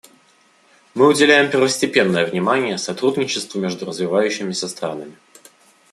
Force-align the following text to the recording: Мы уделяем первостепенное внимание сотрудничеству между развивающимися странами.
Мы 0.95 1.05
уделяем 1.07 1.51
первостепенное 1.51 2.25
внимание 2.25 2.79
сотрудничеству 2.79 3.61
между 3.61 3.85
развивающимися 3.85 4.67
странами. 4.67 5.15